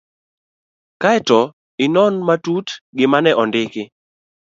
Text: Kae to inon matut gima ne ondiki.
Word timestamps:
Kae 1.01 1.19
to 1.27 1.39
inon 1.85 2.13
matut 2.27 2.67
gima 2.97 3.19
ne 3.23 3.31
ondiki. 3.41 3.83